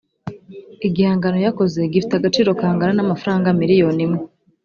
[0.87, 4.21] igihangano yakoze gifite agaciro kangana na mafaranga miliyoni imwe